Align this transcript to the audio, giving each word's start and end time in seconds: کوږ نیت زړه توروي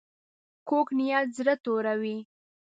کوږ 0.67 0.87
نیت 0.97 1.27
زړه 1.37 1.53
توروي 1.63 2.17